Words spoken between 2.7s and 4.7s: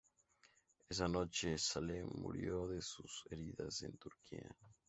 sus heridas en Turquía.